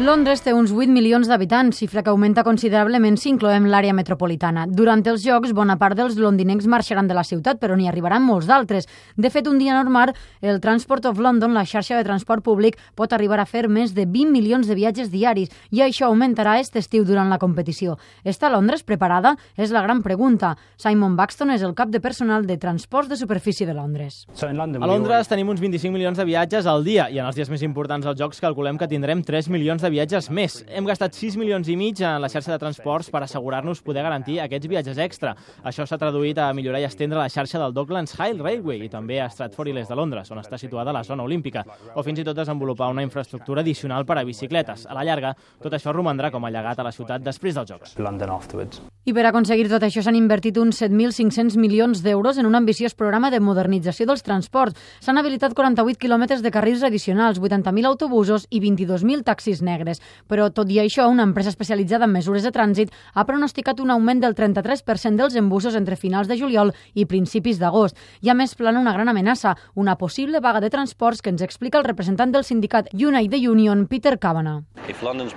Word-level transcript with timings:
Londres 0.00 0.40
té 0.40 0.54
uns 0.56 0.70
8 0.72 0.88
milions 0.88 1.28
d'habitants, 1.28 1.76
xifra 1.76 2.00
que 2.00 2.08
augmenta 2.08 2.40
considerablement 2.40 3.18
si 3.20 3.28
incloem 3.28 3.66
l'àrea 3.68 3.92
metropolitana. 3.92 4.62
Durant 4.64 5.02
els 5.04 5.20
Jocs, 5.26 5.50
bona 5.52 5.74
part 5.76 5.98
dels 5.98 6.14
londinencs 6.16 6.64
marxaran 6.72 7.04
de 7.04 7.12
la 7.12 7.20
ciutat, 7.20 7.58
però 7.60 7.74
n'hi 7.76 7.84
arribaran 7.84 8.24
molts 8.24 8.48
d'altres. 8.48 8.88
De 9.20 9.28
fet, 9.28 9.44
un 9.50 9.58
dia 9.60 9.74
normal, 9.76 10.14
el 10.40 10.56
Transport 10.64 11.04
of 11.04 11.20
London, 11.20 11.52
la 11.52 11.66
xarxa 11.68 11.98
de 11.98 12.06
transport 12.08 12.40
públic, 12.42 12.78
pot 12.96 13.12
arribar 13.12 13.42
a 13.42 13.44
fer 13.44 13.66
més 13.68 13.92
de 13.92 14.06
20 14.08 14.32
milions 14.32 14.70
de 14.70 14.78
viatges 14.78 15.10
diaris 15.12 15.52
i 15.68 15.84
això 15.84 16.08
augmentarà 16.08 16.56
aquest 16.56 16.80
estiu 16.80 17.04
durant 17.04 17.28
la 17.28 17.36
competició. 17.36 17.98
Està 18.24 18.48
Londres 18.48 18.80
preparada? 18.82 19.34
És 19.60 19.68
la 19.68 19.84
gran 19.84 20.00
pregunta. 20.00 20.54
Simon 20.80 21.12
Buxton 21.20 21.52
és 21.52 21.60
el 21.60 21.76
cap 21.76 21.92
de 21.92 22.00
personal 22.00 22.48
de 22.48 22.56
transports 22.56 23.12
de 23.12 23.20
superfície 23.20 23.68
de 23.68 23.76
Londres. 23.76 24.24
A 24.40 24.88
Londres 24.88 25.28
tenim 25.28 25.52
uns 25.52 25.60
25 25.60 25.92
milions 25.92 26.16
de 26.16 26.24
viatges 26.24 26.64
al 26.64 26.88
dia 26.88 27.10
i 27.12 27.20
en 27.20 27.28
els 27.28 27.36
dies 27.36 27.52
més 27.52 27.68
importants 27.68 28.08
dels 28.08 28.16
Jocs 28.16 28.40
calculem 28.40 28.80
que 28.80 28.88
tindrem 28.88 29.20
3 29.20 29.52
milions 29.52 29.82
de 29.84 29.89
viatges 29.90 30.30
més. 30.30 30.60
Hem 30.68 30.86
gastat 30.88 31.16
6 31.18 31.36
milions 31.40 31.68
i 31.68 31.76
mig 31.76 32.00
en 32.00 32.20
la 32.22 32.30
xarxa 32.30 32.54
de 32.54 32.58
transports 32.62 33.10
per 33.10 33.22
assegurar-nos 33.24 33.82
poder 33.82 34.04
garantir 34.06 34.38
aquests 34.40 34.70
viatges 34.70 35.00
extra. 35.02 35.34
Això 35.66 35.86
s'ha 35.86 35.98
traduït 35.98 36.38
a 36.38 36.52
millorar 36.54 36.80
i 36.80 36.86
estendre 36.88 37.18
la 37.18 37.28
xarxa 37.28 37.60
del 37.62 37.74
Docklands 37.74 38.14
High 38.16 38.40
Railway 38.40 38.86
i 38.86 38.90
també 38.92 39.20
a 39.20 39.28
Stratford 39.30 39.72
i 39.72 39.74
l'est 39.76 39.90
de 39.90 39.98
Londres, 39.98 40.30
on 40.30 40.38
està 40.38 40.58
situada 40.58 40.94
la 40.94 41.04
zona 41.04 41.26
olímpica, 41.26 41.64
o 41.94 42.04
fins 42.06 42.22
i 42.22 42.26
tot 42.26 42.38
desenvolupar 42.38 42.90
una 42.94 43.04
infraestructura 43.06 43.64
addicional 43.64 44.06
per 44.06 44.20
a 44.20 44.24
bicicletes. 44.24 44.86
A 44.86 44.94
la 44.94 45.04
llarga, 45.04 45.34
tot 45.62 45.74
això 45.74 45.92
romandrà 45.92 46.30
com 46.30 46.44
a 46.44 46.50
llegat 46.54 46.78
a 46.78 46.86
la 46.86 46.94
ciutat 46.94 47.24
després 47.26 47.58
dels 47.58 47.70
Jocs. 47.70 47.98
London 47.98 48.30
afterwards. 48.30 48.80
I 49.08 49.14
per 49.16 49.24
aconseguir 49.26 49.70
tot 49.70 49.82
això 49.82 50.02
s'han 50.04 50.18
invertit 50.18 50.58
uns 50.60 50.82
7.500 50.82 51.56
milions 51.58 52.02
d'euros 52.04 52.36
en 52.38 52.46
un 52.46 52.54
ambiciós 52.58 52.94
programa 52.94 53.30
de 53.32 53.40
modernització 53.40 54.06
dels 54.06 54.22
transports. 54.22 54.76
S'han 55.00 55.18
habilitat 55.18 55.54
48 55.56 55.98
quilòmetres 55.98 56.44
de 56.44 56.52
carrils 56.52 56.84
addicionals, 56.84 57.40
80.000 57.40 57.88
autobusos 57.88 58.46
i 58.50 58.60
22.000 58.60 59.24
taxis 59.24 59.62
negres. 59.64 59.79
Però, 60.28 60.50
tot 60.52 60.70
i 60.70 60.80
això, 60.82 61.08
una 61.08 61.24
empresa 61.26 61.50
especialitzada 61.50 62.04
en 62.04 62.12
mesures 62.12 62.44
de 62.44 62.52
trànsit 62.52 62.92
ha 63.14 63.24
pronosticat 63.24 63.80
un 63.80 63.90
augment 63.90 64.20
del 64.20 64.34
33% 64.34 65.16
dels 65.16 65.36
embussos 65.36 65.74
entre 65.74 65.96
finals 65.96 66.28
de 66.28 66.38
juliol 66.38 66.74
i 66.94 67.06
principis 67.06 67.58
d'agost. 67.58 67.96
I 68.20 68.30
a 68.30 68.34
més 68.34 68.54
plana 68.54 68.80
una 68.80 68.92
gran 68.92 69.08
amenaça, 69.08 69.56
una 69.74 69.96
possible 69.96 70.40
vaga 70.40 70.60
de 70.60 70.70
transports 70.70 71.22
que 71.22 71.30
ens 71.30 71.42
explica 71.42 71.78
el 71.78 71.84
representant 71.84 72.32
del 72.32 72.44
sindicat 72.44 72.92
United 72.92 73.48
Union, 73.48 73.86
Peter 73.86 74.18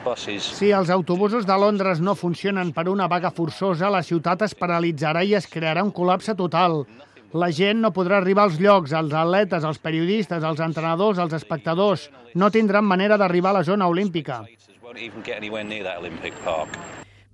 buses 0.03 0.43
Si 0.57 0.71
els 0.71 0.89
autobusos 0.89 1.45
de 1.45 1.57
Londres 1.57 2.01
no 2.01 2.15
funcionen 2.15 2.73
per 2.73 2.89
una 2.89 3.07
vaga 3.07 3.31
forçosa, 3.31 3.89
la 3.89 4.03
ciutat 4.03 4.41
es 4.41 4.55
paralitzarà 4.55 5.23
i 5.23 5.35
es 5.35 5.47
crearà 5.47 5.83
un 5.83 5.91
col·lapse 5.91 6.35
total. 6.35 6.83
La 7.33 7.47
gent 7.49 7.79
no 7.81 7.89
podrà 7.89 8.19
arribar 8.21 8.43
als 8.45 8.59
llocs, 8.61 8.91
els 8.93 9.13
atletes, 9.17 9.63
els 9.65 9.79
periodistes, 9.81 10.43
els 10.45 10.59
entrenadors, 10.61 11.17
els 11.17 11.33
espectadors. 11.33 12.11
No 12.37 12.51
tindran 12.53 12.85
manera 12.85 13.17
d'arribar 13.17 13.49
a 13.49 13.57
la 13.57 13.63
zona 13.65 13.87
olímpica. 13.89 14.43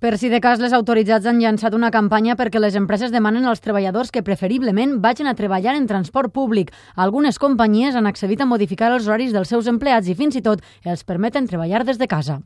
Per 0.00 0.16
si 0.16 0.30
de 0.32 0.40
cas, 0.40 0.62
les 0.64 0.72
autoritats 0.72 1.26
han 1.28 1.42
llançat 1.42 1.76
una 1.76 1.90
campanya 1.92 2.32
perquè 2.32 2.62
les 2.62 2.78
empreses 2.80 3.12
demanen 3.12 3.44
als 3.44 3.60
treballadors 3.60 4.08
que 4.08 4.24
preferiblement 4.24 4.96
vagin 5.04 5.28
a 5.28 5.36
treballar 5.36 5.76
en 5.76 5.84
transport 5.90 6.32
públic. 6.32 6.72
Algunes 6.96 7.36
companyies 7.36 7.94
han 7.94 8.08
accedit 8.08 8.40
a 8.40 8.48
modificar 8.48 8.94
els 8.94 9.04
horaris 9.04 9.36
dels 9.36 9.52
seus 9.52 9.68
empleats 9.68 10.08
i 10.08 10.16
fins 10.16 10.40
i 10.40 10.42
tot 10.48 10.64
els 10.88 11.04
permeten 11.04 11.44
treballar 11.44 11.84
des 11.84 12.00
de 12.00 12.08
casa. 12.08 12.40